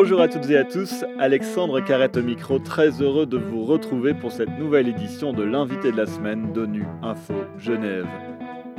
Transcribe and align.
Bonjour 0.00 0.20
à 0.20 0.28
toutes 0.28 0.48
et 0.48 0.56
à 0.56 0.62
tous, 0.62 1.04
Alexandre 1.18 1.80
Carrette 1.80 2.16
au 2.16 2.22
micro, 2.22 2.60
très 2.60 3.02
heureux 3.02 3.26
de 3.26 3.36
vous 3.36 3.64
retrouver 3.64 4.14
pour 4.14 4.30
cette 4.30 4.56
nouvelle 4.56 4.86
édition 4.86 5.32
de 5.32 5.42
l'invité 5.42 5.90
de 5.90 5.96
la 5.96 6.06
semaine 6.06 6.52
d'ONU 6.52 6.84
Info 7.02 7.34
Genève. 7.58 8.06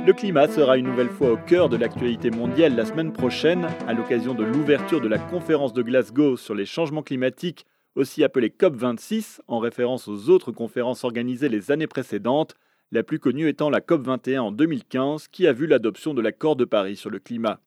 Le 0.06 0.14
climat 0.14 0.48
sera 0.48 0.78
une 0.78 0.86
nouvelle 0.86 1.10
fois 1.10 1.32
au 1.32 1.36
cœur 1.36 1.68
de 1.68 1.76
l'actualité 1.76 2.30
mondiale 2.30 2.74
la 2.74 2.86
semaine 2.86 3.12
prochaine, 3.12 3.68
à 3.86 3.92
l'occasion 3.92 4.32
de 4.32 4.44
l'ouverture 4.44 5.02
de 5.02 5.08
la 5.08 5.18
conférence 5.18 5.74
de 5.74 5.82
Glasgow 5.82 6.38
sur 6.38 6.54
les 6.54 6.64
changements 6.64 7.02
climatiques, 7.02 7.66
aussi 7.96 8.24
appelée 8.24 8.48
COP26, 8.48 9.40
en 9.46 9.58
référence 9.58 10.08
aux 10.08 10.30
autres 10.30 10.52
conférences 10.52 11.04
organisées 11.04 11.50
les 11.50 11.70
années 11.70 11.86
précédentes, 11.86 12.54
la 12.92 13.02
plus 13.02 13.18
connue 13.18 13.46
étant 13.46 13.68
la 13.68 13.80
COP21 13.80 14.38
en 14.38 14.52
2015, 14.52 15.28
qui 15.28 15.46
a 15.46 15.52
vu 15.52 15.66
l'adoption 15.66 16.14
de 16.14 16.22
l'accord 16.22 16.56
de 16.56 16.64
Paris 16.64 16.96
sur 16.96 17.10
le 17.10 17.18
climat. 17.18 17.60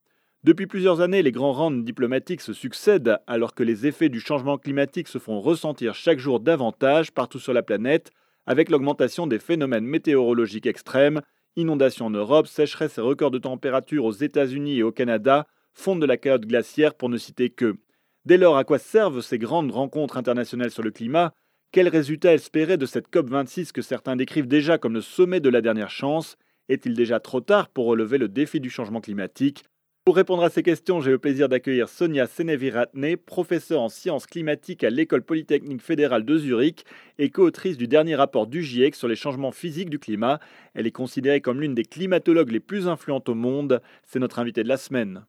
Depuis 0.43 0.67
plusieurs 0.67 0.99
années, 0.99 1.21
les 1.21 1.31
grands 1.31 1.53
rounds 1.53 1.85
diplomatiques 1.85 2.41
se 2.41 2.51
succèdent 2.51 3.17
alors 3.27 3.55
que 3.55 3.63
les 3.63 3.87
effets 3.87 4.09
du 4.09 4.19
changement 4.19 4.57
climatique 4.57 5.07
se 5.07 5.17
font 5.17 5.39
ressentir 5.39 5.95
chaque 5.95 6.19
jour 6.19 6.41
davantage 6.41 7.13
partout 7.13 7.39
sur 7.39 7.53
la 7.53 7.63
planète, 7.63 8.11
avec 8.45 8.69
l'augmentation 8.69 9.25
des 9.25 9.39
phénomènes 9.39 9.85
météorologiques 9.85 10.65
extrêmes. 10.65 11.21
Inondations 11.55 12.07
en 12.07 12.09
Europe, 12.09 12.47
sécheresse 12.47 12.97
et 12.97 13.01
records 13.01 13.31
de 13.31 13.37
température 13.37 14.03
aux 14.03 14.11
États-Unis 14.11 14.79
et 14.79 14.83
au 14.83 14.91
Canada, 14.91 15.47
fonde 15.71 16.01
de 16.01 16.05
la 16.05 16.17
calotte 16.17 16.45
glaciaire 16.45 16.95
pour 16.95 17.07
ne 17.07 17.17
citer 17.17 17.49
que. 17.49 17.77
Dès 18.25 18.37
lors, 18.37 18.57
à 18.57 18.65
quoi 18.65 18.79
servent 18.79 19.21
ces 19.21 19.37
grandes 19.37 19.71
rencontres 19.71 20.17
internationales 20.17 20.71
sur 20.71 20.83
le 20.83 20.91
climat? 20.91 21.33
Quels 21.71 21.87
résultats 21.87 22.33
espérer 22.33 22.75
de 22.75 22.85
cette 22.85 23.09
COP26 23.09 23.71
que 23.71 23.81
certains 23.81 24.17
décrivent 24.17 24.47
déjà 24.47 24.77
comme 24.77 24.93
le 24.93 25.01
sommet 25.01 25.39
de 25.39 25.49
la 25.49 25.61
dernière 25.61 25.89
chance? 25.89 26.35
Est-il 26.67 26.95
déjà 26.95 27.21
trop 27.21 27.39
tard 27.39 27.69
pour 27.69 27.85
relever 27.85 28.17
le 28.17 28.27
défi 28.27 28.59
du 28.59 28.69
changement 28.69 28.99
climatique? 28.99 29.63
Pour 30.05 30.17
répondre 30.17 30.43
à 30.43 30.49
ces 30.49 30.63
questions, 30.63 30.99
j'ai 30.99 31.11
le 31.11 31.17
plaisir 31.17 31.47
d'accueillir 31.47 31.87
Sonia 31.87 32.27
Seneviratne, 32.27 33.15
professeure 33.15 33.81
en 33.81 33.87
sciences 33.87 34.25
climatiques 34.25 34.83
à 34.83 34.89
l'École 34.89 35.23
polytechnique 35.23 35.81
fédérale 35.81 36.25
de 36.25 36.37
Zurich 36.37 36.83
et 37.19 37.29
co-autrice 37.29 37.77
du 37.77 37.87
dernier 37.87 38.15
rapport 38.15 38.45
du 38.45 38.63
GIEC 38.63 38.95
sur 38.95 39.07
les 39.07 39.15
changements 39.15 39.53
physiques 39.53 39.89
du 39.89 39.99
climat. 39.99 40.39
Elle 40.73 40.87
est 40.87 40.91
considérée 40.91 41.39
comme 41.39 41.61
l'une 41.61 41.73
des 41.73 41.85
climatologues 41.85 42.51
les 42.51 42.59
plus 42.59 42.89
influentes 42.89 43.29
au 43.29 43.33
monde. 43.33 43.81
C'est 44.03 44.19
notre 44.19 44.39
invitée 44.39 44.63
de 44.63 44.67
la 44.67 44.75
semaine. 44.75 45.25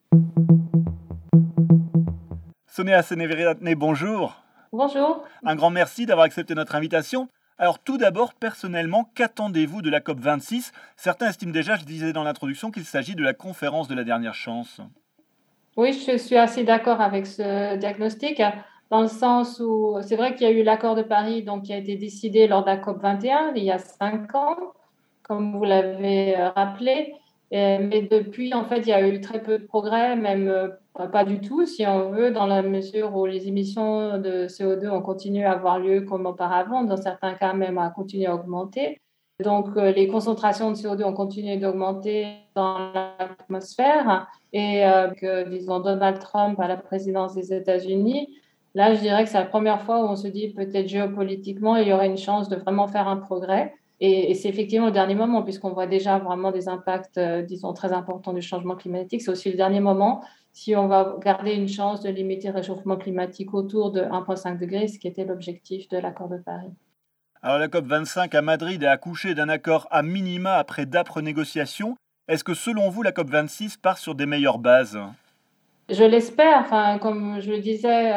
Sonia 2.66 3.04
Seneviratne, 3.04 3.74
bonjour. 3.76 4.42
Bonjour. 4.72 5.24
Un 5.44 5.54
grand 5.54 5.70
merci 5.70 6.04
d'avoir 6.04 6.26
accepté 6.26 6.56
notre 6.56 6.74
invitation. 6.74 7.28
Alors 7.56 7.78
tout 7.78 7.98
d'abord, 7.98 8.34
personnellement, 8.34 9.08
qu'attendez-vous 9.14 9.80
de 9.80 9.88
la 9.88 10.00
COP26 10.00 10.72
Certains 10.96 11.28
estiment 11.28 11.52
déjà, 11.52 11.76
je 11.76 11.84
disais 11.84 12.12
dans 12.12 12.24
l'introduction, 12.24 12.72
qu'il 12.72 12.84
s'agit 12.84 13.14
de 13.14 13.22
la 13.22 13.32
conférence 13.32 13.86
de 13.86 13.94
la 13.94 14.02
dernière 14.02 14.34
chance. 14.34 14.80
Oui, 15.76 15.92
je 15.92 16.16
suis 16.16 16.36
assez 16.36 16.64
d'accord 16.64 17.00
avec 17.00 17.26
ce 17.26 17.76
diagnostic, 17.76 18.42
dans 18.90 19.02
le 19.02 19.08
sens 19.08 19.60
où 19.60 19.98
c'est 20.02 20.16
vrai 20.16 20.34
qu'il 20.34 20.46
y 20.46 20.50
a 20.50 20.52
eu 20.52 20.64
l'accord 20.64 20.96
de 20.96 21.02
Paris 21.02 21.42
donc, 21.42 21.64
qui 21.64 21.72
a 21.72 21.76
été 21.76 21.96
décidé 21.96 22.48
lors 22.48 22.62
de 22.62 22.66
la 22.66 22.76
COP21 22.76 23.52
il 23.54 23.64
y 23.64 23.70
a 23.70 23.78
cinq 23.78 24.34
ans, 24.34 24.56
comme 25.22 25.56
vous 25.56 25.64
l'avez 25.64 26.36
euh, 26.36 26.50
Mais 27.52 28.08
depuis, 28.10 28.52
en 28.54 28.64
fait, 28.64 28.80
il 28.80 28.88
y 28.88 28.92
a 28.92 29.06
eu 29.06 29.20
très 29.20 29.42
peu 29.42 29.58
de 29.58 29.64
progrès, 29.64 30.16
même 30.16 30.48
euh, 30.48 30.68
pas 31.08 31.24
du 31.24 31.40
tout, 31.40 31.66
si 31.66 31.86
on 31.86 32.10
veut, 32.10 32.30
dans 32.30 32.46
la 32.46 32.62
mesure 32.62 33.16
où 33.16 33.26
les 33.26 33.48
émissions 33.48 34.18
de 34.18 34.46
CO2 34.46 34.88
ont 34.88 35.02
continué 35.02 35.44
à 35.44 35.52
avoir 35.52 35.78
lieu 35.78 36.02
comme 36.02 36.26
auparavant, 36.26 36.84
dans 36.84 36.96
certains 36.96 37.34
cas 37.34 37.52
même 37.52 37.78
à 37.78 37.90
continuer 37.90 38.26
à 38.26 38.34
augmenter. 38.34 39.00
Donc, 39.42 39.76
euh, 39.76 39.90
les 39.90 40.06
concentrations 40.06 40.70
de 40.70 40.76
CO2 40.76 41.02
ont 41.02 41.12
continué 41.12 41.56
d'augmenter 41.56 42.28
dans 42.54 42.92
l'atmosphère 42.92 44.28
et 44.52 44.86
euh, 44.86 45.08
que, 45.08 45.48
disons, 45.48 45.80
Donald 45.80 46.20
Trump 46.20 46.60
à 46.60 46.68
la 46.68 46.76
présidence 46.76 47.34
des 47.34 47.52
États-Unis, 47.52 48.28
là, 48.74 48.94
je 48.94 49.00
dirais 49.00 49.24
que 49.24 49.30
c'est 49.30 49.38
la 49.38 49.46
première 49.46 49.82
fois 49.82 50.04
où 50.04 50.08
on 50.08 50.14
se 50.14 50.28
dit 50.28 50.50
peut-être 50.50 50.86
géopolitiquement, 50.86 51.74
il 51.76 51.88
y 51.88 51.92
aurait 51.92 52.06
une 52.06 52.16
chance 52.16 52.48
de 52.48 52.54
vraiment 52.54 52.86
faire 52.86 53.08
un 53.08 53.16
progrès. 53.16 53.74
Et, 54.00 54.34
c'est 54.34 54.48
effectivement 54.48 54.86
le 54.86 54.92
dernier 54.92 55.14
moment, 55.14 55.42
puisqu'on 55.42 55.72
voit 55.72 55.86
déjà 55.86 56.18
vraiment 56.18 56.50
des 56.50 56.68
impacts, 56.68 57.18
euh, 57.18 57.42
disons, 57.42 57.72
très 57.72 57.92
importants 57.92 58.32
du 58.32 58.42
changement 58.42 58.76
climatique. 58.76 59.22
C'est 59.22 59.30
aussi 59.30 59.50
le 59.50 59.56
dernier 59.56 59.80
moment 59.80 60.24
si 60.52 60.76
on 60.76 60.86
va 60.86 61.16
garder 61.20 61.54
une 61.54 61.68
chance 61.68 62.00
de 62.00 62.10
limiter 62.10 62.48
le 62.48 62.54
réchauffement 62.54 62.96
climatique 62.96 63.54
autour 63.54 63.90
de 63.90 64.00
1,5 64.02 64.58
degré, 64.58 64.86
ce 64.86 65.00
qui 65.00 65.08
était 65.08 65.24
l'objectif 65.24 65.88
de 65.88 65.98
l'accord 65.98 66.28
de 66.28 66.36
Paris. 66.36 66.72
Alors 67.42 67.58
la 67.58 67.68
COP25 67.68 68.34
à 68.34 68.40
Madrid 68.40 68.84
a 68.84 68.92
accouché 68.92 69.34
d'un 69.34 69.48
accord 69.48 69.88
à 69.90 70.02
minima 70.02 70.54
après 70.54 70.86
d'âpres 70.86 71.20
négociations. 71.20 71.96
Est-ce 72.28 72.44
que 72.44 72.54
selon 72.54 72.88
vous, 72.88 73.02
la 73.02 73.10
COP26 73.10 73.80
part 73.80 73.98
sur 73.98 74.14
des 74.14 74.26
meilleures 74.26 74.58
bases? 74.58 74.98
Je 75.90 76.04
l'espère. 76.04 76.60
Enfin, 76.60 76.98
comme 76.98 77.40
je 77.40 77.50
le 77.50 77.58
disais, 77.58 78.12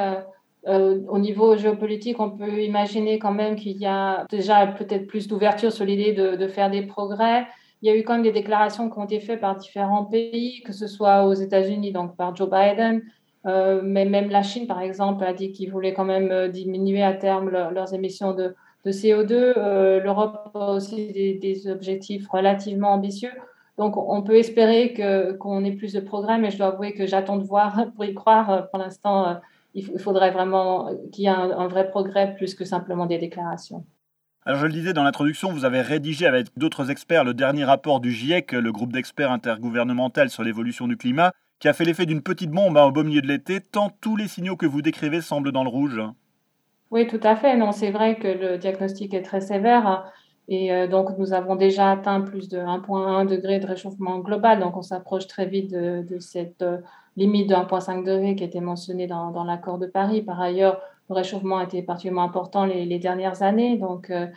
euh, 0.68 1.00
au 1.08 1.20
niveau 1.20 1.56
géopolitique, 1.56 2.20
on 2.20 2.32
peut 2.32 2.62
imaginer 2.62 3.20
quand 3.20 3.34
même 3.34 3.56
qu'il 3.56 3.78
y 3.78 3.86
a 3.86 4.26
déjà 4.30 4.68
peut-être 4.68 5.08
plus 5.08 5.28
d'ouverture 5.28 5.72
sur 5.72 5.86
l'idée 5.86 6.14
de, 6.14 6.48
faire 6.48 6.70
des 6.70 6.82
progrès 6.82 7.46
il 7.82 7.88
y 7.88 7.92
a 7.92 7.96
eu 7.96 8.04
quand 8.04 8.14
même 8.14 8.24
des 8.24 8.32
déclarations 8.32 8.90
qui 8.90 8.98
ont 8.98 9.06
été 9.06 9.20
faites 9.20 9.40
par 9.40 9.56
différents 9.56 10.06
pays, 10.06 10.62
que 10.64 10.74
ce 10.74 10.88
soit 10.88 11.26
aux 11.26 11.34
États-Unis, 11.34 11.92
donc 11.92 12.16
par 12.16 12.36
Joe 12.36 12.50
Biden, 12.50 13.04
euh, 13.46 13.82
mais 13.84 14.06
même 14.06 14.30
la 14.30 14.42
Chine, 14.42 14.68
par 14.68 14.82
exemple, 14.82 15.24
a 15.24 15.34
dit 15.34 15.52
qu'ils 15.52 15.72
voulaient 15.72 15.94
quand 15.94 16.06
même 16.06 16.32
euh, 16.32 16.48
diminuer 16.48 17.04
à 17.04 17.14
terme 17.14 17.50
leurs 17.50 17.94
émissions 17.94 18.34
de, 18.34 18.56
CO2. 18.86 19.32
Euh, 19.32 20.00
L'Europe 20.00 20.50
a 20.56 20.72
aussi 20.72 21.38
des, 21.42 21.68
objectifs 21.70 22.28
relativement 22.30 22.94
ambitieux. 22.94 23.32
Donc, 23.78 23.96
on 23.96 24.24
peut 24.24 24.38
espérer 24.38 24.94
qu'on 25.40 25.64
ait 25.64 25.74
plus 25.74 25.94
de 25.94 26.00
progrès, 26.00 26.40
mais 26.40 26.50
je 26.50 26.58
dois 26.58 26.68
avouer 26.68 26.94
que 26.94 27.06
j'attends 27.06 27.38
de 27.38 27.44
voir 27.44 27.92
pour 27.96 28.06
y 28.06 28.14
croire. 28.14 28.70
Pour 28.72 28.80
l'instant, 28.80 29.40
il, 29.78 30.00
faudrait 30.00 30.32
vraiment 30.32 30.90
qu'il 31.12 31.24
y 31.26 31.28
ait 31.28 31.30
un 31.30 31.68
vrai 31.68 31.88
progrès 31.88 32.36
plus 32.36 32.56
que 32.56 32.66
simplement 32.66 33.06
des 33.06 33.18
déclarations. 33.18 33.86
Alors 34.48 34.62
je 34.62 34.66
le 34.66 34.72
disais 34.72 34.94
dans 34.94 35.04
l'introduction, 35.04 35.52
vous 35.52 35.66
avez 35.66 35.82
rédigé 35.82 36.26
avec 36.26 36.48
d'autres 36.56 36.90
experts 36.90 37.26
le 37.26 37.34
dernier 37.34 37.66
rapport 37.66 38.00
du 38.00 38.12
GIEC, 38.12 38.54
le 38.54 38.72
groupe 38.72 38.94
d'experts 38.94 39.30
intergouvernemental 39.30 40.30
sur 40.30 40.42
l'évolution 40.42 40.88
du 40.88 40.96
climat, 40.96 41.34
qui 41.60 41.68
a 41.68 41.74
fait 41.74 41.84
l'effet 41.84 42.06
d'une 42.06 42.22
petite 42.22 42.52
bombe 42.52 42.78
au 42.78 42.92
beau 42.92 43.04
milieu 43.04 43.22
de 43.22 43.28
l'été, 43.28 43.60
tant 43.60 43.90
tous 44.02 44.16
les 44.16 44.30
signaux 44.30 44.56
que 44.56 44.66
vous 44.66 44.82
décrivez 44.82 45.20
semblent 45.20 45.52
dans 45.52 45.64
le 45.64 45.70
rouge. 45.70 46.02
Oui, 46.92 47.08
tout 47.08 47.20
à 47.24 47.36
fait. 47.36 47.58
Non, 47.58 47.74
c'est 47.74 47.92
vrai 47.92 48.18
que 48.18 48.28
le 48.28 48.58
diagnostic 48.58 49.14
est 49.14 49.24
très 49.24 49.42
sévère. 49.42 50.10
Et 50.48 50.72
euh, 50.72 50.88
donc, 50.88 51.18
nous 51.18 51.34
avons 51.34 51.58
déjà 51.58 51.92
atteint 51.92 52.22
plus 52.22 52.48
de 52.48 52.58
1,1 52.58 53.28
degré 53.28 53.60
de 53.60 53.68
réchauffement 53.68 54.20
global. 54.20 54.62
Donc, 54.62 54.78
on 54.78 54.82
s'approche 54.82 55.28
très 55.28 55.46
vite 55.46 55.72
de, 55.72 56.20
cette 56.20 56.62
euh, 56.62 56.78
limite 57.18 57.50
de 57.50 57.56
1,5 57.56 58.06
degré 58.06 58.36
qui 58.36 58.44
était 58.44 58.62
mentionnée 58.62 59.08
dans, 59.08 59.44
l'accord 59.44 59.80
de 59.80 59.88
Paris. 59.88 60.22
Par 60.22 60.40
ailleurs, 60.40 60.80
le 61.10 61.16
réchauffement 61.16 61.58
a 61.58 61.64
été 61.64 61.82
particulièrement 61.82 62.24
important 62.24 62.66
les, 62.66 63.00
dernières 63.00 63.42
années. 63.42 63.78
Donc, 63.78 64.10
euh, 64.10 64.28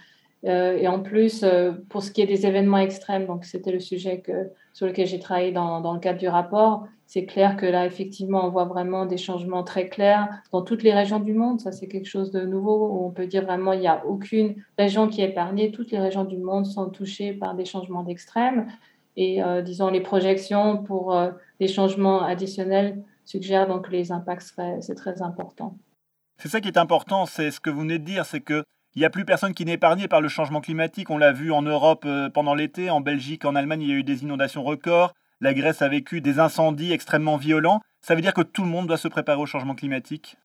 euh, 0.47 0.77
et 0.79 0.89
en 0.89 1.01
plus, 1.01 1.43
euh, 1.43 1.73
pour 1.91 2.03
ce 2.03 2.11
qui 2.11 2.23
est 2.23 2.27
des 2.27 2.47
événements 2.47 2.79
extrêmes, 2.79 3.27
donc 3.27 3.45
c'était 3.45 3.73
le 3.73 3.81
sujet 3.81 4.21
que, 4.21 4.51
sur 4.73 4.87
lequel 4.87 5.07
j'ai 5.07 5.19
travaillé 5.19 5.53
dans, 5.53 5.93
le 5.93 6.01
cadre 6.01 6.19
du 6.19 6.29
rapport, 6.29 6.87
c'est 7.07 7.27
clair 7.27 7.57
que 7.57 7.67
là, 7.67 7.85
effectivement, 7.85 8.47
on 8.47 8.51
voit 8.51 8.65
vraiment 8.65 9.05
des 9.05 9.19
changements 9.19 9.65
très 9.65 9.89
clairs 9.89 10.29
dans 10.53 10.63
toutes 10.63 10.83
les 10.83 10.95
régions 10.95 11.19
du 11.19 11.35
monde. 11.35 11.61
Ça, 11.61 11.73
c'est 11.73 11.89
quelque 11.89 12.09
chose 12.09 12.31
de 12.31 12.43
nouveau 12.47 12.87
où 12.87 13.05
on 13.05 13.11
peut 13.11 13.27
dire 13.27 13.45
vraiment 13.45 13.73
il 13.73 13.81
n'y 13.81 13.89
a 13.89 14.07
aucune 14.07 14.55
région 14.79 15.09
qui 15.09 15.21
est 15.21 15.31
épargnée. 15.31 15.73
Toutes 15.73 15.91
les 15.91 15.99
régions 15.99 16.25
du 16.25 16.39
monde 16.39 16.67
sont 16.67 16.89
touchées 16.89 17.33
par 17.33 17.55
des 17.55 17.65
changements 17.65 18.05
d'extrêmes. 18.05 18.67
Et 19.17 19.41
disons, 19.65 19.89
les 19.89 20.01
projections 20.01 20.83
pour 20.83 21.15
des 21.59 21.69
changements 21.69 22.23
additionnels 22.23 23.03
suggèrent 23.25 23.67
donc 23.67 23.91
les 23.91 24.13
impacts 24.13 24.43
seraient, 24.43 24.81
c'est 24.81 24.95
très 24.95 25.21
important. 25.23 25.77
C'est 26.39 26.49
ça 26.49 26.61
qui 26.61 26.69
est 26.69 26.79
important, 26.79 27.27
c'est 27.27 27.51
ce 27.51 27.61
que 27.61 27.71
vous 27.71 27.81
venez 27.81 27.99
de 27.99 28.05
dire, 28.05 28.25
c'est 28.25 28.41
que 28.41 28.65
il 28.97 28.99
n'y 28.99 29.05
a 29.05 29.11
plus 29.11 29.25
personne 29.25 29.55
qui 29.55 29.65
n'est 29.65 29.75
épargné 29.75 30.09
par 30.09 30.21
le 30.21 30.29
changement 30.29 30.61
climatique. 30.61 31.11
On 31.11 31.19
l'a 31.19 31.33
vu 31.33 31.53
en 31.53 31.63
Europe 31.63 32.03
euh, 32.07 32.29
pendant 32.29 32.55
l'été, 32.55 32.91
en 32.91 33.01
Belgique, 33.01 33.45
en 33.45 33.55
Allemagne, 33.55 33.83
il 33.83 33.89
y 33.89 33.93
a 33.93 33.97
eu 33.97 34.03
des 34.03 34.25
inondations 34.25 34.65
records. 34.65 35.15
La 35.41 35.55
Grèce 35.55 35.81
a 35.81 35.89
vécu 35.89 36.21
des 36.21 36.41
incendies 36.41 36.93
extrêmement 36.93 37.37
violents. 37.37 37.81
Ça 38.01 38.17
veut 38.17 38.21
dire 38.21 38.35
que 38.35 38.43
tout 38.43 38.63
le 38.63 38.69
monde 38.69 38.89
doit 38.89 38.97
se 38.97 39.07
préparer 39.07 39.41
au 39.41 39.47
changement 39.47 39.75
climatique 39.77 40.37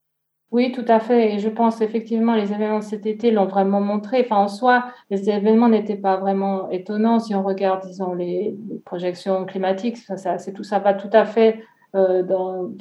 Oui, 0.51 0.71
tout 0.71 0.85
à 0.87 0.99
fait. 0.99 1.33
Et 1.33 1.39
je 1.39 1.49
pense 1.49 1.81
effectivement 1.81 2.35
les 2.35 2.53
événements 2.53 2.79
de 2.79 2.83
cet 2.83 3.05
été 3.05 3.31
l'ont 3.31 3.45
vraiment 3.45 3.81
montré. 3.81 4.21
Enfin, 4.21 4.37
en 4.37 4.47
soi, 4.47 4.85
les 5.09 5.29
événements 5.29 5.69
n'étaient 5.69 5.97
pas 5.97 6.17
vraiment 6.17 6.69
étonnants 6.69 7.19
si 7.19 7.35
on 7.35 7.43
regarde, 7.43 7.85
disons, 7.85 8.13
les, 8.13 8.55
projections 8.85 9.45
climatiques. 9.45 9.97
Ça, 9.97 10.37
c'est 10.37 10.53
tout 10.53 10.63
ça 10.63 10.79
va 10.79 10.93
tout 10.93 11.09
à 11.11 11.25
fait 11.25 11.63
euh, 11.95 12.23
dans, 12.23 12.71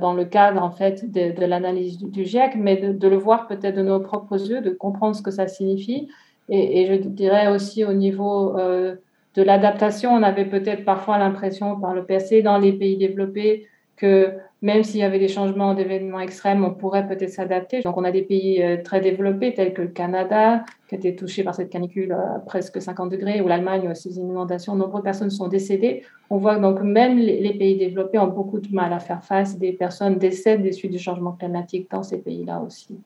dans 0.00 0.12
le 0.12 0.24
cadre 0.24 0.62
en 0.62 0.70
fait 0.70 1.10
de, 1.10 1.44
l'analyse 1.44 1.98
du, 1.98 2.24
GIEC, 2.24 2.56
mais 2.56 2.76
de, 2.76 3.08
le 3.08 3.16
voir 3.16 3.48
peut-être 3.48 3.76
de 3.76 3.82
nos 3.82 4.00
propres 4.00 4.48
yeux, 4.48 4.60
de 4.60 4.70
comprendre 4.70 5.16
ce 5.16 5.22
que 5.22 5.30
ça 5.30 5.48
signifie. 5.48 6.08
Et, 6.48 6.86
je 6.86 7.08
dirais 7.08 7.48
aussi 7.48 7.84
au 7.84 7.92
niveau 7.92 8.56
euh, 8.56 8.96
de 9.34 9.42
l'adaptation, 9.42 10.12
on 10.12 10.22
avait 10.22 10.44
peut-être 10.44 10.84
parfois 10.84 11.18
l'impression 11.18 11.80
par 11.80 11.94
le 11.94 12.04
passé 12.04 12.42
dans 12.42 12.58
les 12.58 12.72
pays 12.72 12.96
développés 12.96 13.66
que 13.96 14.34
même 14.62 14.82
s'il 14.82 15.00
y 15.00 15.02
avait 15.02 15.18
des 15.18 15.28
changements 15.28 15.74
d'événements 15.74 16.20
extrêmes, 16.20 16.64
on 16.64 16.72
pourrait 16.72 17.06
peut-être 17.06 17.30
s'adapter. 17.30 17.82
Donc, 17.82 17.96
on 17.96 18.04
a 18.04 18.10
des 18.10 18.22
pays 18.22 18.62
euh, 18.62 18.82
très 18.82 19.00
développés 19.00 19.54
tels 19.54 19.74
que 19.74 19.82
le 19.82 19.88
Canada, 19.88 20.64
qui 20.88 20.94
a 20.94 20.98
été 20.98 21.16
touché 21.16 21.44
par 21.44 21.54
cette 21.54 21.70
canicule 21.70 22.12
à 22.12 22.40
presque 22.44 22.80
50 22.80 23.10
degrés, 23.10 23.40
ou 23.40 23.48
l'Allemagne, 23.48 23.88
aussi 23.90 24.12
ces 24.12 24.20
inondations. 24.20 24.74
Nombreuses 24.74 25.02
personnes 25.02 25.30
sont 25.30 25.48
décédées. 25.48 26.02
On 26.30 26.38
voit 26.38 26.58
donc 26.58 26.80
même 26.82 27.18
les 27.18 27.54
pays 27.54 27.76
développés 27.76 28.18
ont 28.18 28.28
beaucoup 28.28 28.60
de 28.60 28.74
mal 28.74 28.92
à 28.92 28.98
faire 28.98 29.24
face. 29.24 29.58
Des 29.58 29.72
personnes 29.72 30.18
décèdent 30.18 30.62
des 30.62 30.72
suites 30.72 30.92
du 30.92 30.98
changement 30.98 31.32
climatique 31.32 31.90
dans 31.90 32.02
ces 32.02 32.18
pays-là 32.18 32.60
aussi. 32.60 32.98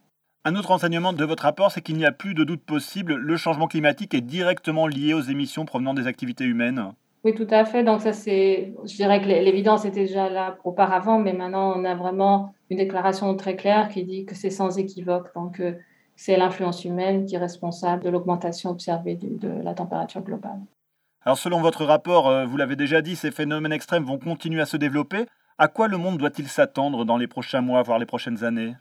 Un 0.42 0.56
autre 0.56 0.70
enseignement 0.70 1.12
de 1.12 1.24
votre 1.26 1.42
rapport, 1.42 1.70
c'est 1.70 1.82
qu'il 1.82 1.98
n'y 1.98 2.06
a 2.06 2.12
plus 2.12 2.32
de 2.32 2.44
doute 2.44 2.62
possible. 2.62 3.14
Le 3.14 3.36
changement 3.36 3.66
climatique 3.66 4.14
est 4.14 4.22
directement 4.22 4.86
lié 4.86 5.12
aux 5.12 5.20
émissions 5.20 5.66
provenant 5.66 5.92
des 5.92 6.06
activités 6.06 6.44
humaines. 6.44 6.92
Oui, 7.24 7.34
tout 7.34 7.46
à 7.50 7.64
fait. 7.64 7.84
Donc 7.84 8.00
ça, 8.00 8.12
c'est, 8.12 8.72
je 8.84 8.96
dirais 8.96 9.20
que 9.20 9.26
l'évidence 9.26 9.84
était 9.84 10.06
déjà 10.06 10.30
là 10.30 10.56
auparavant, 10.64 11.18
mais 11.18 11.34
maintenant 11.34 11.74
on 11.76 11.84
a 11.84 11.94
vraiment 11.94 12.54
une 12.70 12.78
déclaration 12.78 13.34
très 13.36 13.56
claire 13.56 13.88
qui 13.88 14.04
dit 14.04 14.24
que 14.24 14.34
c'est 14.34 14.50
sans 14.50 14.78
équivoque. 14.78 15.34
Donc 15.34 15.60
euh, 15.60 15.74
c'est 16.16 16.36
l'influence 16.36 16.84
humaine 16.84 17.26
qui 17.26 17.34
est 17.34 17.38
responsable 17.38 18.04
de 18.04 18.10
l'augmentation 18.10 18.70
observée 18.70 19.16
de, 19.16 19.48
la 19.62 19.74
température 19.74 20.22
globale. 20.22 20.60
Alors 21.26 21.36
selon 21.36 21.60
votre 21.60 21.84
rapport, 21.84 22.28
euh, 22.28 22.46
vous 22.46 22.56
l'avez 22.56 22.76
déjà 22.76 23.02
dit, 23.02 23.16
ces 23.16 23.30
phénomènes 23.30 23.72
extrêmes 23.72 24.04
vont 24.04 24.18
continuer 24.18 24.62
à 24.62 24.66
se 24.66 24.78
développer. 24.78 25.26
À 25.58 25.68
quoi 25.68 25.88
le 25.88 25.98
monde 25.98 26.16
doit-il 26.16 26.48
s'attendre 26.48 27.04
dans 27.04 27.18
les 27.18 27.26
prochains 27.26 27.60
mois, 27.60 27.82
voire 27.82 27.98
les 27.98 28.06
prochaines 28.06 28.44
années? 28.44 28.74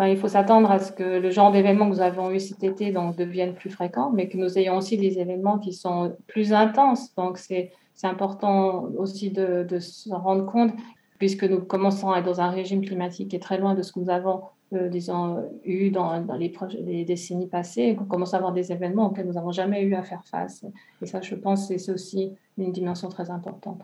Il 0.00 0.16
faut 0.16 0.28
s'attendre 0.28 0.70
à 0.70 0.78
ce 0.78 0.90
que 0.90 1.02
le 1.02 1.30
genre 1.30 1.52
d'événements 1.52 1.86
que 1.86 1.96
nous 1.96 2.00
avons 2.00 2.30
eu 2.30 2.40
cet 2.40 2.64
été 2.64 2.92
donc, 2.92 3.16
deviennent 3.16 3.54
plus 3.54 3.70
fréquents, 3.70 4.10
mais 4.10 4.28
que 4.28 4.36
nous 4.36 4.58
ayons 4.58 4.76
aussi 4.76 4.96
des 4.96 5.18
événements 5.18 5.58
qui 5.58 5.72
sont 5.72 6.16
plus 6.26 6.52
intenses. 6.52 7.14
Donc, 7.14 7.38
c'est 7.38 7.70
important 8.02 8.84
aussi 8.96 9.30
de, 9.30 9.64
de, 9.68 9.78
se 9.78 10.10
rendre 10.10 10.46
compte, 10.46 10.72
puisque 11.18 11.44
nous 11.44 11.60
commençons 11.60 12.10
à 12.10 12.18
être 12.18 12.24
dans 12.24 12.40
un 12.40 12.48
régime 12.48 12.84
climatique 12.84 13.28
qui 13.28 13.36
est 13.36 13.40
très 13.40 13.58
loin 13.58 13.74
de 13.74 13.82
ce 13.82 13.92
que 13.92 14.00
nous 14.00 14.10
avons, 14.10 14.42
euh, 14.72 14.88
disons, 14.88 15.44
eu 15.62 15.90
dans, 15.90 16.20
dans 16.22 16.36
les, 16.36 16.52
les, 16.80 17.04
décennies 17.04 17.48
passées. 17.48 17.96
On 18.00 18.04
commence 18.04 18.32
à 18.32 18.38
avoir 18.38 18.52
des 18.52 18.72
événements 18.72 19.06
auxquels 19.06 19.26
nous 19.26 19.34
n'avons 19.34 19.52
jamais 19.52 19.82
eu 19.82 19.94
à 19.94 20.02
faire 20.02 20.24
face. 20.24 20.64
Et 21.02 21.06
ça, 21.06 21.20
je 21.20 21.34
pense, 21.34 21.68
c'est 21.68 21.92
aussi 21.92 22.32
une 22.56 22.72
dimension 22.72 23.08
très 23.08 23.30
importante. 23.30 23.82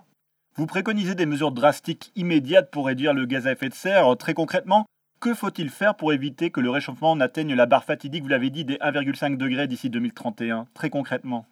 Vous 0.57 0.67
préconisez 0.67 1.15
des 1.15 1.27
mesures 1.27 1.53
drastiques 1.53 2.11
immédiates 2.17 2.71
pour 2.73 2.87
réduire 2.87 3.13
le 3.13 3.27
gaz 3.27 3.47
à 3.47 3.53
effet 3.53 3.69
de 3.69 3.75
serre. 3.75 4.17
Très 4.17 4.35
concrètement, 4.35 4.87
que 5.21 5.35
faut-il 5.35 5.71
faire 5.71 5.95
pour 5.95 6.13
éviter 6.13 6.51
que 6.51 6.61
le 6.61 6.71
réchauffement 6.71 7.17
n'atteigne 7.17 7.55
la 7.55 7.67
barre 7.67 7.85
fatidique, 7.85 8.23
vous 8.23 8.29
l'avez 8.29 8.51
dit, 8.51 8.65
des 8.65 8.77
1,5 8.77 9.37
degrés 9.37 9.67
d'ici 9.67 9.91
2031, 9.91 10.67
très 10.75 10.91
concrètement? 10.91 11.47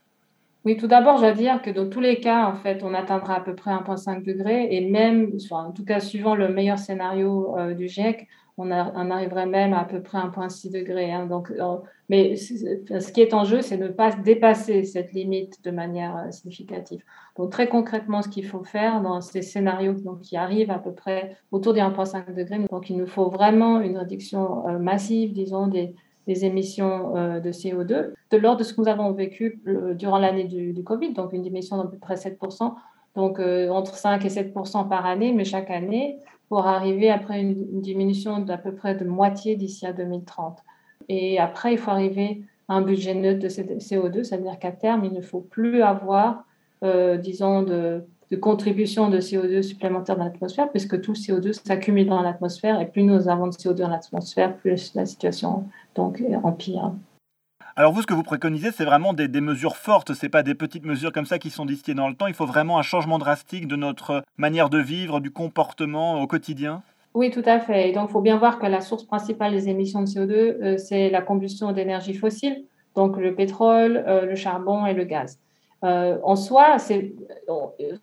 Oui, 0.64 0.76
tout 0.76 0.88
d'abord, 0.88 1.18
je 1.18 1.22
dois 1.22 1.32
dire 1.32 1.62
que 1.62 1.70
dans 1.70 1.88
tous 1.88 2.00
les 2.00 2.18
cas, 2.18 2.46
en 2.46 2.56
fait, 2.56 2.82
on 2.82 2.92
atteindra 2.92 3.36
à 3.36 3.40
peu 3.40 3.54
près 3.54 3.70
1,5 3.70 4.24
degré 4.24 4.68
et 4.74 4.88
même, 4.90 5.30
en 5.50 5.72
tout 5.72 5.84
cas, 5.84 6.00
suivant 6.00 6.34
le 6.34 6.48
meilleur 6.48 6.78
scénario 6.78 7.56
euh, 7.56 7.74
du 7.74 7.86
GIEC, 7.86 8.26
on, 8.58 8.70
arriverait 8.70 9.46
même 9.46 9.74
à, 9.74 9.84
peu 9.84 10.00
près 10.00 10.18
1,6 10.18 10.72
degré. 10.72 11.12
Hein. 11.12 11.26
donc, 11.26 11.50
euh, 11.50 11.76
mais 12.08 12.36
ce 12.36 13.12
qui 13.12 13.20
est 13.20 13.34
en 13.34 13.44
jeu, 13.44 13.60
c'est 13.60 13.76
de 13.76 13.84
ne 13.84 13.92
pas 13.92 14.12
dépasser 14.12 14.84
cette 14.84 15.12
limite 15.12 15.62
de 15.64 15.70
manière 15.70 16.16
euh, 16.16 16.30
significative. 16.30 17.02
Donc, 17.36 17.50
très 17.50 17.68
concrètement, 17.68 18.22
ce 18.22 18.28
qu'il 18.28 18.46
faut 18.46 18.64
faire 18.64 19.02
dans 19.02 19.20
ces 19.20 19.42
scénarios 19.42 19.94
qui 20.22 20.36
arrivent 20.36 20.70
à 20.70 20.78
peu 20.78 20.92
près 20.92 21.36
autour 21.52 21.74
des 21.74 21.80
1,5 21.80 22.34
degrés, 22.34 22.60
donc 22.70 22.88
il 22.88 22.96
nous 22.96 23.06
faut 23.06 23.28
vraiment 23.28 23.80
une 23.80 23.98
réduction 23.98 24.66
euh, 24.68 24.78
massive, 24.78 25.32
disons, 25.32 25.66
des, 25.66 25.94
émissions 26.28 27.12
de 27.12 27.52
CO2, 27.52 28.12
de 28.32 28.36
l'ordre 28.36 28.58
de 28.58 28.64
ce 28.64 28.74
que 28.74 28.80
nous 28.80 28.88
avons 28.88 29.12
vécu 29.12 29.62
durant 29.94 30.18
l'année 30.18 30.42
du, 30.42 30.72
du, 30.72 30.82
Covid, 30.82 31.12
donc 31.12 31.32
une 31.32 31.42
diminution 31.42 31.76
d'à 31.76 31.84
peu 31.84 31.98
près 31.98 32.16
7%, 32.16 32.74
donc 33.14 33.38
entre 33.38 33.94
5 33.94 34.24
et 34.24 34.28
7% 34.28 34.88
par 34.88 35.06
année, 35.06 35.32
mais 35.32 35.44
chaque 35.44 35.70
année 35.70 36.18
pour 36.48 36.66
arriver 36.66 37.10
après 37.10 37.40
une, 37.40 37.80
diminution 37.80 38.38
d'à 38.38 38.58
peu 38.58 38.72
près 38.72 38.94
de 38.94 39.04
moitié 39.04 39.56
d'ici 39.56 39.86
à 39.86 39.92
2030. 39.92 40.58
Et 41.08 41.38
après, 41.38 41.72
il 41.72 41.78
faut 41.78 41.90
arriver 41.90 42.42
à 42.68 42.74
un 42.74 42.82
budget 42.82 43.14
neutre 43.14 43.40
de 43.40 43.48
CO2, 43.48 44.24
ça 44.24 44.36
veut 44.36 44.42
dire 44.42 44.58
qu'à 44.58 44.72
terme, 44.72 45.04
il 45.04 45.12
ne 45.12 45.20
faut 45.20 45.40
plus 45.40 45.82
avoir, 45.82 46.44
euh, 46.82 47.16
disons, 47.16 47.62
de, 47.62 48.04
contribution 48.40 49.08
de 49.08 49.20
CO2 49.20 49.62
supplémentaire 49.62 50.16
dans 50.16 50.24
l'atmosphère, 50.24 50.68
puisque 50.70 51.00
tout 51.00 51.12
le 51.12 51.16
CO2 51.16 51.52
s'accumule 51.52 52.06
dans 52.06 52.22
l'atmosphère, 52.22 52.80
et 52.80 52.86
plus 52.86 53.04
nous 53.04 53.28
avons 53.28 53.46
de 53.46 53.52
CO2 53.52 53.74
dans 53.74 53.88
l'atmosphère, 53.88 54.56
plus 54.56 54.94
la 54.94 55.06
situation 55.06 55.64
donc 55.94 56.22
empire. 56.42 56.92
Alors 57.78 57.92
vous, 57.92 58.00
ce 58.00 58.06
que 58.06 58.14
vous 58.14 58.22
préconisez, 58.22 58.70
c'est 58.70 58.86
vraiment 58.86 59.12
des, 59.12 59.28
mesures 59.42 59.76
fortes, 59.76 60.14
c'est 60.14 60.30
pas 60.30 60.42
des 60.42 60.54
petites 60.54 60.86
mesures 60.86 61.12
comme 61.12 61.26
ça 61.26 61.38
qui 61.38 61.50
sont 61.50 61.66
distillées 61.66 61.94
dans 61.94 62.08
le 62.08 62.14
temps. 62.14 62.26
Il 62.26 62.32
faut 62.32 62.46
vraiment 62.46 62.78
un 62.78 62.82
changement 62.82 63.18
drastique 63.18 63.68
de 63.68 63.76
notre 63.76 64.22
manière 64.38 64.70
de 64.70 64.78
vivre, 64.78 65.20
du 65.20 65.30
comportement 65.30 66.22
au 66.22 66.26
quotidien. 66.26 66.82
Oui, 67.12 67.30
tout 67.30 67.42
à 67.44 67.60
fait. 67.60 67.90
Et 67.90 67.92
donc, 67.92 68.08
il 68.08 68.12
faut 68.12 68.22
bien 68.22 68.38
voir 68.38 68.58
que 68.58 68.64
la 68.64 68.80
source 68.80 69.04
principale 69.04 69.52
des 69.52 69.68
émissions 69.68 70.00
de 70.00 70.06
CO2, 70.06 70.32
euh, 70.32 70.78
c'est 70.78 71.10
la 71.10 71.20
combustion 71.20 71.72
d'énergie 71.72 72.14
fossile, 72.14 72.64
donc 72.94 73.18
le 73.18 73.34
pétrole, 73.34 74.02
euh, 74.06 74.24
le 74.24 74.36
charbon 74.36 74.86
et 74.86 74.94
le 74.94 75.04
gaz. 75.04 75.38
Euh, 75.84 76.16
en 76.22 76.34
soi, 76.34 76.78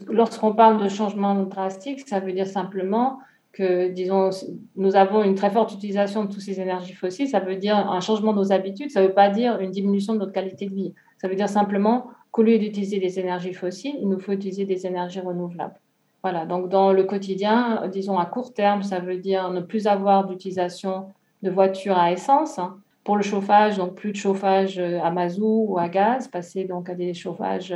lorsqu'on 0.07 0.53
parle 0.53 0.83
de 0.83 0.87
changement 0.87 1.33
drastique, 1.33 2.07
ça 2.07 2.19
veut 2.19 2.31
dire 2.31 2.45
simplement 2.45 3.17
que, 3.53 3.89
disons, 3.89 4.31
nous 4.75 4.95
avons 4.95 5.23
une 5.23 5.35
très 5.35 5.51
forte 5.51 5.73
utilisation 5.73 6.25
de 6.25 6.31
toutes 6.31 6.41
ces 6.41 6.59
énergies 6.59 6.93
fossiles, 6.93 7.27
ça 7.27 7.39
veut 7.39 7.55
dire 7.55 7.77
un 7.77 7.99
changement 7.99 8.33
de 8.33 8.39
nos 8.39 8.51
habitudes, 8.51 8.89
ça 8.89 9.01
ne 9.01 9.07
veut 9.07 9.13
pas 9.13 9.29
dire 9.29 9.59
une 9.59 9.69
diminution 9.69 10.13
de 10.13 10.19
notre 10.19 10.31
qualité 10.31 10.65
de 10.65 10.73
vie. 10.73 10.93
Ça 11.19 11.27
veut 11.27 11.35
dire 11.35 11.47
simplement 11.47 12.07
qu'au 12.31 12.41
lieu 12.41 12.57
d'utiliser 12.57 12.99
des 12.99 13.19
énergies 13.19 13.53
fossiles, 13.53 13.95
il 14.01 14.09
nous 14.09 14.19
faut 14.19 14.31
utiliser 14.31 14.65
des 14.65 14.87
énergies 14.87 15.19
renouvelables. 15.19 15.79
Voilà, 16.23 16.45
donc 16.45 16.69
dans 16.69 16.91
le 16.93 17.03
quotidien, 17.03 17.87
disons 17.91 18.17
à 18.17 18.25
court 18.25 18.53
terme, 18.53 18.81
ça 18.81 18.99
veut 18.99 19.17
dire 19.17 19.51
ne 19.51 19.61
plus 19.61 19.85
avoir 19.87 20.25
d'utilisation 20.25 21.07
de 21.43 21.51
voitures 21.51 21.97
à 21.97 22.11
essence. 22.11 22.57
Hein. 22.57 22.77
Pour 23.03 23.17
le 23.17 23.23
chauffage, 23.23 23.77
donc 23.77 23.95
plus 23.95 24.13
de 24.13 24.17
chauffage 24.17 24.79
à 24.79 25.11
mazout 25.11 25.65
ou 25.67 25.77
à 25.77 25.89
gaz, 25.89 26.29
passer 26.29 26.63
donc 26.63 26.89
à 26.89 26.95
des 26.95 27.13
chauffages 27.13 27.75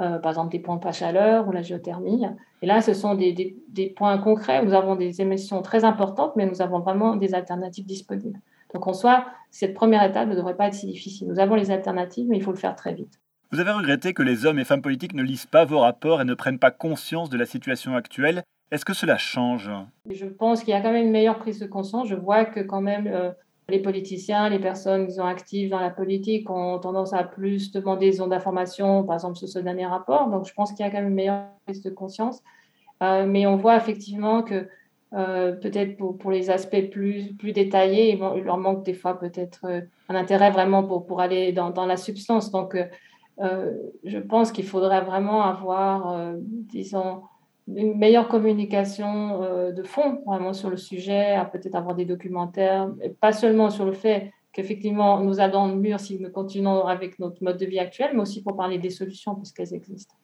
euh, 0.00 0.18
par 0.18 0.32
exemple 0.32 0.50
des 0.50 0.58
pompes 0.58 0.84
à 0.86 0.92
chaleur 0.92 1.46
ou 1.46 1.52
la 1.52 1.62
géothermie. 1.62 2.24
Et 2.62 2.66
là, 2.66 2.80
ce 2.80 2.94
sont 2.94 3.14
des, 3.14 3.94
points 3.96 4.18
concrets 4.18 4.60
où 4.60 4.64
nous 4.64 4.74
avons 4.74 4.96
des 4.96 5.20
émissions 5.20 5.62
très 5.62 5.84
importantes, 5.84 6.32
mais 6.34 6.46
nous 6.46 6.60
avons 6.60 6.80
vraiment 6.80 7.14
des 7.14 7.34
alternatives 7.34 7.86
disponibles. 7.86 8.40
Donc 8.74 8.88
en 8.88 8.92
soi, 8.92 9.26
cette 9.50 9.72
première 9.72 10.02
étape 10.02 10.28
ne 10.28 10.34
devrait 10.34 10.56
pas 10.56 10.66
être 10.66 10.74
si 10.74 10.86
difficile. 10.86 11.28
Nous 11.28 11.38
avons 11.38 11.54
les 11.54 11.70
alternatives, 11.70 12.26
mais 12.28 12.38
il 12.38 12.42
faut 12.42 12.50
le 12.50 12.56
faire 12.56 12.74
très 12.74 12.92
vite. 12.92 13.20
Vous 13.52 13.60
avez 13.60 13.70
regretté 13.70 14.14
que 14.14 14.22
les 14.24 14.46
hommes 14.46 14.58
et 14.58 14.64
femmes 14.64 14.82
politiques 14.82 15.14
ne 15.14 15.22
lisent 15.22 15.46
pas 15.46 15.64
vos 15.64 15.78
rapports 15.78 16.20
et 16.20 16.24
ne 16.24 16.34
prennent 16.34 16.58
pas 16.58 16.72
conscience 16.72 17.30
de 17.30 17.38
la 17.38 17.46
situation 17.46 17.94
actuelle. 17.94 18.42
Est-ce 18.72 18.84
que 18.84 18.94
cela 18.94 19.16
change? 19.16 19.70
Je 20.10 20.26
pense 20.26 20.64
qu'il 20.64 20.70
y 20.70 20.76
a 20.76 20.80
quand 20.80 20.90
même 20.90 21.06
une 21.06 21.12
meilleure 21.12 21.38
prise 21.38 21.60
de 21.60 21.66
conscience. 21.66 22.08
Je 22.08 22.16
vois 22.16 22.44
que 22.46 22.58
quand 22.58 22.80
même 22.80 23.06
euh, 23.06 23.30
les 23.68 23.78
politiciens, 23.78 24.48
les 24.48 24.58
personnes 24.58 25.06
qui 25.06 25.14
sont 25.14 25.24
actives 25.24 25.70
dans 25.70 25.80
la 25.80 25.90
politique 25.90 26.50
ont 26.50 26.78
tendance 26.78 27.14
à 27.14 27.24
plus 27.24 27.72
demander 27.72 28.10
des 28.10 28.18
d'information, 28.18 29.04
par 29.04 29.14
exemple 29.14 29.36
sur 29.36 29.48
ce 29.48 29.58
dernier 29.58 29.86
rapport. 29.86 30.28
Donc, 30.28 30.46
je 30.46 30.52
pense 30.52 30.72
qu'il 30.72 30.84
y 30.84 30.88
a 30.88 30.90
quand 30.90 30.98
même 30.98 31.08
une 31.08 31.14
meilleure 31.14 31.46
prise 31.64 31.82
de 31.82 31.90
conscience. 31.90 32.42
Euh, 33.02 33.26
mais 33.26 33.46
on 33.46 33.56
voit 33.56 33.76
effectivement 33.76 34.42
que 34.42 34.68
euh, 35.14 35.52
peut-être 35.52 35.96
pour, 35.96 36.30
les 36.30 36.50
aspects 36.50 36.90
plus, 36.90 37.34
plus 37.34 37.52
détaillés, 37.52 38.12
il, 38.12 38.42
leur 38.42 38.58
manque 38.58 38.84
des 38.84 38.94
fois 38.94 39.18
peut-être 39.18 39.60
euh, 39.64 39.80
un 40.08 40.14
intérêt 40.14 40.50
vraiment 40.50 40.82
pour, 40.82 41.06
pour 41.06 41.20
aller 41.20 41.52
dans 41.52 41.86
la 41.86 41.96
substance. 41.96 42.50
Donc, 42.50 42.76
je 43.38 44.18
pense 44.18 44.52
qu'il 44.52 44.64
faudrait 44.64 45.00
vraiment 45.00 45.42
avoir, 45.42 46.34
disons, 46.38 47.22
une 47.66 47.96
meilleure 47.96 48.28
communication 48.28 49.42
euh, 49.42 49.72
de 49.72 49.82
fond 49.82 50.22
vraiment 50.26 50.52
sur 50.52 50.70
le 50.70 50.76
sujet, 50.76 51.34
à 51.34 51.44
peut-être 51.44 51.74
avoir 51.74 51.94
des 51.94 52.04
documentaires, 52.04 52.90
pas 53.20 53.32
seulement 53.32 53.70
sur 53.70 53.84
le 53.84 53.92
fait 53.92 54.32
qu'effectivement 54.52 55.20
nous 55.20 55.40
allons 55.40 55.68
le 55.68 55.76
mur 55.76 55.98
si 55.98 56.18
nous 56.20 56.30
continuons 56.30 56.86
avec 56.86 57.18
notre 57.18 57.42
mode 57.42 57.58
de 57.58 57.66
vie 57.66 57.78
actuel, 57.78 58.10
mais 58.14 58.20
aussi 58.20 58.42
pour 58.42 58.56
parler 58.56 58.78
des 58.78 58.90
solutions 58.90 59.34
puisqu'elles 59.34 59.74
existent. 59.74 60.14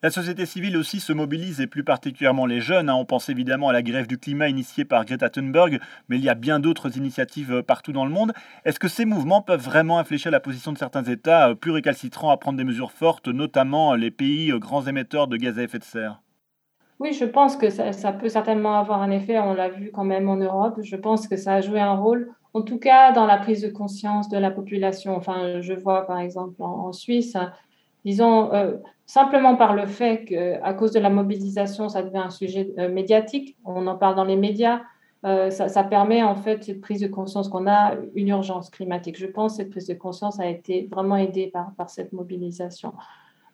La 0.00 0.10
société 0.10 0.46
civile 0.46 0.76
aussi 0.76 1.00
se 1.00 1.12
mobilise 1.12 1.60
et 1.60 1.66
plus 1.66 1.82
particulièrement 1.82 2.46
les 2.46 2.60
jeunes. 2.60 2.88
Hein. 2.88 2.94
On 2.94 3.04
pense 3.04 3.28
évidemment 3.30 3.68
à 3.68 3.72
la 3.72 3.82
grève 3.82 4.06
du 4.06 4.16
climat 4.16 4.48
initiée 4.48 4.84
par 4.84 5.04
Greta 5.04 5.28
Thunberg, 5.28 5.80
mais 6.08 6.18
il 6.18 6.22
y 6.22 6.28
a 6.28 6.36
bien 6.36 6.60
d'autres 6.60 6.96
initiatives 6.96 7.52
euh, 7.52 7.62
partout 7.64 7.92
dans 7.92 8.04
le 8.04 8.12
monde. 8.12 8.32
Est-ce 8.64 8.78
que 8.78 8.86
ces 8.86 9.04
mouvements 9.04 9.42
peuvent 9.42 9.64
vraiment 9.64 9.98
infléchir 9.98 10.30
la 10.30 10.38
position 10.38 10.72
de 10.72 10.78
certains 10.78 11.02
États 11.02 11.48
euh, 11.48 11.54
plus 11.56 11.72
récalcitrants 11.72 12.30
à 12.30 12.36
prendre 12.36 12.58
des 12.58 12.62
mesures 12.64 12.92
fortes, 12.92 13.26
notamment 13.26 13.96
les 13.96 14.12
pays 14.12 14.56
grands 14.60 14.86
émetteurs 14.86 15.26
de 15.26 15.36
gaz 15.36 15.58
à 15.58 15.64
effet 15.64 15.80
de 15.80 15.84
serre? 15.84 16.22
Oui, 17.00 17.12
je 17.12 17.24
pense 17.24 17.56
que 17.56 17.70
ça, 17.70 18.12
peut 18.12 18.28
certainement 18.28 18.74
avoir 18.74 19.02
un 19.02 19.10
effet. 19.10 19.38
On 19.38 19.54
l'a 19.54 19.68
vu 19.68 19.90
quand 19.92 20.04
même 20.04 20.28
en 20.28 20.36
Europe. 20.36 20.80
Je 20.82 20.96
pense 20.96 21.28
que 21.28 21.36
ça 21.36 21.54
a 21.54 21.60
joué 21.60 21.80
un 21.80 21.94
rôle, 21.94 22.32
en 22.54 22.62
tout 22.62 22.78
cas 22.78 23.12
dans 23.12 23.26
la 23.26 23.38
prise 23.38 23.62
de 23.62 23.68
conscience 23.68 24.28
de 24.28 24.36
la 24.36 24.50
population. 24.50 25.14
Enfin, 25.16 25.60
je 25.60 25.74
vois 25.74 26.06
par 26.06 26.18
exemple 26.18 26.60
en, 26.60 26.92
Suisse, 26.92 27.36
disons, 28.04 28.52
euh, 28.52 28.78
simplement 29.06 29.54
par 29.54 29.74
le 29.74 29.86
fait 29.86 30.24
qu'à 30.24 30.74
cause 30.74 30.90
de 30.90 30.98
la 30.98 31.10
mobilisation, 31.10 31.88
ça 31.88 32.02
devient 32.02 32.18
un 32.18 32.30
sujet 32.30 32.72
euh, 32.78 32.88
médiatique. 32.88 33.56
On 33.64 33.86
en 33.86 33.96
parle 33.96 34.16
dans 34.16 34.24
les 34.24 34.36
médias. 34.36 34.80
Euh, 35.24 35.50
ça, 35.50 35.84
permet 35.84 36.22
en 36.22 36.36
fait 36.36 36.64
cette 36.64 36.80
prise 36.80 37.00
de 37.00 37.08
conscience 37.08 37.48
qu'on 37.48 37.68
a 37.68 37.94
une 38.14 38.28
urgence 38.28 38.70
climatique. 38.70 39.18
Je 39.18 39.26
pense 39.26 39.52
que 39.52 39.56
cette 39.58 39.70
prise 39.70 39.86
de 39.86 39.94
conscience 39.94 40.40
a 40.40 40.48
été 40.48 40.88
vraiment 40.90 41.16
aidée 41.16 41.48
par, 41.48 41.72
par 41.76 41.90
cette 41.90 42.12
mobilisation. 42.12 42.92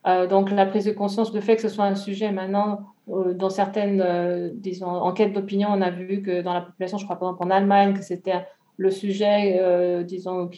Euh, 0.07 0.27
donc 0.27 0.51
la 0.51 0.65
prise 0.65 0.85
de 0.85 0.91
conscience, 0.91 1.33
le 1.33 1.41
fait 1.41 1.55
que 1.55 1.61
ce 1.61 1.69
soit 1.69 1.85
un 1.85 1.95
sujet 1.95 2.31
maintenant, 2.31 2.93
euh, 3.09 3.33
dans 3.33 3.49
certaines 3.49 4.01
euh, 4.01 4.51
enquêtes 4.81 5.33
d'opinion, 5.33 5.69
on 5.71 5.81
a 5.81 5.89
vu 5.89 6.21
que 6.21 6.41
dans 6.41 6.53
la 6.53 6.61
population, 6.61 6.97
je 6.97 7.05
crois 7.05 7.17
par 7.17 7.29
exemple 7.29 7.47
en 7.47 7.55
Allemagne, 7.55 7.93
que 7.93 8.03
c'était 8.03 8.45
le 8.77 8.91
sujet, 8.91 10.03
disons, 10.03 10.49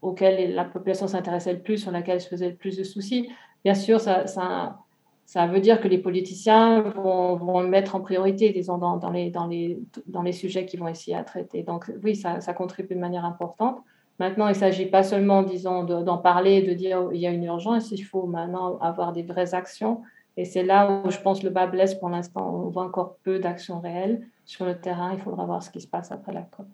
auquel 0.00 0.54
la 0.54 0.64
population 0.64 1.08
s'intéressait 1.08 1.54
le 1.54 1.58
plus, 1.58 1.78
sur 1.78 1.90
laquelle 1.90 2.20
se 2.20 2.28
faisait 2.28 2.50
le 2.50 2.54
plus 2.54 2.76
de 2.76 2.84
soucis. 2.84 3.28
Bien 3.64 3.74
sûr, 3.74 3.98
ça, 3.98 5.46
veut 5.48 5.58
dire 5.58 5.80
que 5.80 5.88
les 5.88 5.98
politiciens 5.98 6.82
vont, 6.82 7.60
le 7.60 7.66
mettre 7.66 7.96
en 7.96 8.00
priorité, 8.00 8.50
disons, 8.50 8.78
dans, 8.78 9.10
les, 9.10 9.30
dans, 9.30 9.48
les, 9.48 9.80
dans 10.06 10.22
les 10.22 10.30
sujets 10.30 10.66
qu'ils 10.66 10.78
vont 10.78 10.86
essayer 10.86 11.16
à 11.16 11.24
traiter. 11.24 11.64
Donc 11.64 11.90
oui, 12.04 12.14
ça 12.14 12.54
contribue 12.54 12.94
de 12.94 13.00
manière 13.00 13.24
importante. 13.24 13.82
Maintenant, 14.18 14.46
il 14.46 14.52
ne 14.52 14.56
s'agit 14.56 14.86
pas 14.86 15.02
seulement, 15.02 15.42
disons, 15.42 15.84
d'en 15.84 16.18
parler, 16.18 16.62
de 16.62 16.72
dire 16.72 17.04
oh, 17.04 17.10
il 17.12 17.20
y 17.20 17.26
a 17.26 17.30
une 17.30 17.44
urgence, 17.44 17.92
il 17.92 18.02
faut 18.02 18.26
maintenant 18.26 18.78
avoir 18.78 19.12
des 19.12 19.22
vraies 19.22 19.54
actions. 19.54 20.02
Et 20.36 20.44
c'est 20.44 20.64
là 20.64 21.02
où 21.04 21.10
je 21.10 21.18
pense 21.18 21.42
le 21.42 21.50
bas 21.50 21.66
blesse 21.66 21.94
pour 21.94 22.08
l'instant. 22.08 22.64
On 22.66 22.68
voit 22.68 22.84
encore 22.84 23.16
peu 23.24 23.38
d'actions 23.38 23.80
réelles 23.80 24.26
sur 24.44 24.64
le 24.64 24.80
terrain. 24.80 25.12
Il 25.12 25.18
faudra 25.18 25.44
voir 25.44 25.62
ce 25.62 25.70
qui 25.70 25.80
se 25.80 25.88
passe 25.88 26.12
après 26.12 26.32
la 26.32 26.42
COP. 26.42 26.66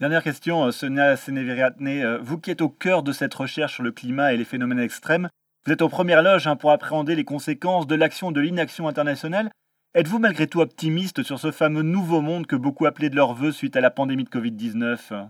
Dernière 0.00 0.22
question, 0.22 0.64
euh, 0.64 0.70
Sonia 0.72 1.16
Sénéviriatne. 1.16 1.86
Euh, 1.86 2.18
vous 2.20 2.38
qui 2.38 2.50
êtes 2.50 2.60
au 2.62 2.68
cœur 2.68 3.02
de 3.02 3.12
cette 3.12 3.34
recherche 3.34 3.74
sur 3.74 3.84
le 3.84 3.92
climat 3.92 4.32
et 4.32 4.36
les 4.36 4.44
phénomènes 4.44 4.80
extrêmes, 4.80 5.28
vous 5.66 5.72
êtes 5.72 5.82
aux 5.82 5.88
premières 5.88 6.22
loges 6.22 6.46
hein, 6.46 6.56
pour 6.56 6.72
appréhender 6.72 7.14
les 7.14 7.24
conséquences 7.24 7.86
de 7.86 7.94
l'action 7.94 8.32
de 8.32 8.40
l'inaction 8.40 8.88
internationale. 8.88 9.50
Êtes-vous 9.94 10.18
malgré 10.18 10.48
tout 10.48 10.60
optimiste 10.60 11.22
sur 11.22 11.38
ce 11.38 11.52
fameux 11.52 11.82
nouveau 11.82 12.20
monde 12.20 12.46
que 12.46 12.56
beaucoup 12.56 12.86
appelaient 12.86 13.10
de 13.10 13.16
leur 13.16 13.34
vœu 13.34 13.52
suite 13.52 13.76
à 13.76 13.80
la 13.80 13.90
pandémie 13.90 14.24
de 14.24 14.28
Covid-19 14.28 15.28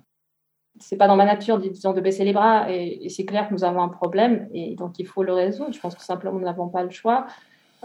c'est 0.80 0.96
pas 0.96 1.06
dans 1.06 1.16
ma 1.16 1.24
nature, 1.24 1.58
disons, 1.58 1.92
de 1.92 2.00
baisser 2.00 2.24
les 2.24 2.32
bras. 2.32 2.70
Et, 2.70 3.08
c'est 3.08 3.24
clair 3.24 3.48
que 3.48 3.54
nous 3.54 3.64
avons 3.64 3.82
un 3.82 3.88
problème 3.88 4.48
et 4.52 4.74
donc 4.74 4.98
il 4.98 5.06
faut 5.06 5.22
le 5.22 5.32
résoudre. 5.32 5.72
Je 5.72 5.80
pense 5.80 5.94
que 5.94 6.02
simplement 6.02 6.38
nous 6.38 6.44
n'avons 6.44 6.68
pas 6.68 6.82
le 6.82 6.90
choix. 6.90 7.26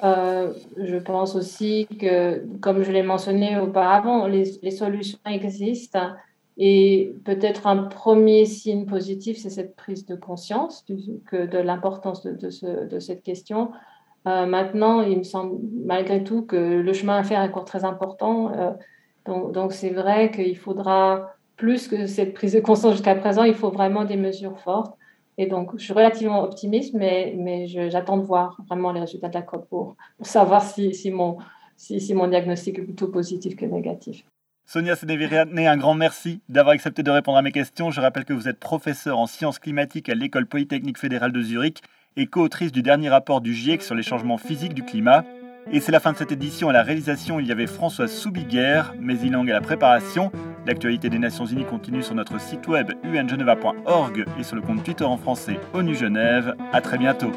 Euh, 0.03 0.53
je 0.77 0.95
pense 0.95 1.35
aussi 1.35 1.87
que, 1.99 2.45
comme 2.61 2.83
je 2.83 2.91
l'ai 2.91 3.03
mentionné 3.03 3.57
auparavant, 3.59 4.27
les, 4.27 4.71
solutions 4.71 5.19
existent 5.25 6.11
et 6.57 7.13
peut-être 7.25 7.67
un 7.67 7.83
premier 7.83 8.45
signe 8.45 8.85
positif, 8.85 9.37
c'est 9.37 9.49
cette 9.49 9.75
prise 9.75 10.05
de 10.05 10.15
conscience 10.15 10.85
que 11.25 11.45
de 11.45 11.57
l'importance 11.57 12.23
de, 12.23 12.99
cette 12.99 13.23
question. 13.23 13.71
Euh, 14.27 14.45
maintenant, 14.45 15.01
il 15.01 15.19
me 15.19 15.23
semble 15.23 15.57
malgré 15.85 16.23
tout 16.23 16.41
que 16.43 16.55
le 16.55 16.93
chemin 16.93 17.17
à 17.17 17.23
faire 17.23 17.41
est 17.41 17.47
encore 17.47 17.65
très 17.65 17.85
important. 17.85 18.51
Euh, 18.53 18.71
donc 19.25 19.73
c'est 19.73 19.91
vrai 19.91 20.31
qu'il 20.31 20.57
faudra 20.57 21.33
plus 21.59 21.89
que 21.89 22.07
cette 22.07 22.33
prise 22.33 22.53
de 22.53 22.61
conscience 22.61 22.93
jusqu'à 22.93 23.15
présent, 23.15 23.43
il 23.43 23.53
faut 23.53 23.69
vraiment 23.69 24.05
des 24.05 24.15
mesures 24.15 24.57
fortes. 24.59 24.97
Et 25.37 25.45
donc, 25.45 25.71
je 25.77 25.83
suis 25.83 25.93
relativement 25.93 26.41
optimiste, 26.41 26.93
mais, 26.93 27.35
mais 27.37 27.67
j'attends 27.67 28.17
de 28.17 28.23
voir 28.23 28.57
vraiment 28.67 28.91
les 28.91 29.01
résultats 29.01 29.27
de 29.27 29.33
la 29.33 29.41
COP 29.41 29.67
pour, 29.69 29.95
savoir 30.21 30.63
si, 30.63 30.93
si, 30.93 31.11
mon, 31.11 31.37
si, 31.75 31.99
si, 31.99 32.13
mon 32.13 32.27
diagnostic 32.27 32.79
est 32.79 32.83
plutôt 32.83 33.09
positif 33.09 33.55
que 33.55 33.65
négatif. 33.65 34.23
Sonia 34.65 34.95
Sénéviriané, 34.95 35.67
un 35.67 35.77
grand 35.77 35.95
merci 35.95 36.41
d'avoir 36.47 36.75
accepté 36.75 37.03
de 37.03 37.11
répondre 37.11 37.37
à 37.37 37.41
mes 37.41 37.51
questions. 37.51 37.91
Je 37.91 37.99
rappelle 37.99 38.25
que 38.25 38.33
vous 38.33 38.47
êtes 38.47 38.59
professeur 38.59 39.17
en 39.17 39.27
sciences 39.27 39.59
climatiques 39.59 40.09
à 40.09 40.15
l'École 40.15 40.45
polytechnique 40.45 40.97
fédérale 40.97 41.33
de 41.33 41.41
Zurich 41.41 41.81
et 42.15 42.27
co-autrice 42.27 42.71
du 42.71 42.83
dernier 42.83 43.09
rapport 43.09 43.41
du 43.41 43.53
GIEC 43.53 43.81
sur 43.81 43.95
les 43.95 44.03
changements 44.03 44.37
physiques 44.37 44.73
du 44.73 44.83
climat. 44.83 45.25
Et 45.71 45.81
c'est 45.81 45.91
la 45.91 45.99
fin 45.99 46.13
de 46.13 46.17
cette 46.17 46.31
édition. 46.31 46.69
À 46.69 46.73
la 46.73 46.83
réalisation, 46.83 47.39
il 47.39 47.47
y 47.47 47.51
avait 47.51 47.67
Françoise 47.67 48.11
Soubiguerre, 48.11 48.93
Mézilang 48.99 49.47
à 49.47 49.53
la 49.53 49.61
préparation. 49.61 50.31
L'actualité 50.65 51.09
des 51.09 51.19
Nations 51.19 51.45
Unies 51.45 51.65
continue 51.65 52.03
sur 52.03 52.15
notre 52.15 52.39
site 52.39 52.67
web 52.67 52.91
ungeneva.org 53.03 54.25
et 54.39 54.43
sur 54.43 54.55
le 54.55 54.61
compte 54.61 54.83
Twitter 54.83 55.05
en 55.05 55.17
français 55.17 55.59
ONU 55.73 55.95
Genève. 55.95 56.55
À 56.71 56.81
très 56.81 56.97
bientôt. 56.97 57.31